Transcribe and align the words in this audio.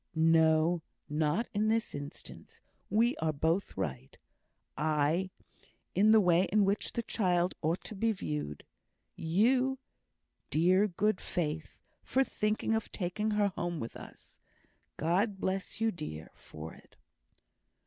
"No, 0.15 0.81
not 1.07 1.47
in 1.53 1.67
this 1.67 1.93
instance. 1.93 2.59
We 2.89 3.15
are 3.17 3.31
both 3.31 3.77
right: 3.77 4.17
I, 4.75 5.29
in 5.93 6.09
the 6.09 6.19
way 6.19 6.45
in 6.45 6.65
which 6.65 6.93
the 6.93 7.03
child 7.03 7.53
ought 7.61 7.83
to 7.83 7.93
be 7.93 8.11
viewed; 8.11 8.65
you, 9.15 9.77
dear 10.49 10.87
good 10.87 11.21
Faith, 11.21 11.79
for 12.03 12.23
thinking 12.23 12.73
of 12.73 12.91
taking 12.91 13.29
her 13.29 13.49
home 13.49 13.79
with 13.79 13.95
us. 13.95 14.39
God 14.97 15.39
bless 15.39 15.79
you, 15.79 15.91
dear, 15.91 16.31
for 16.33 16.73
it!" 16.73 16.95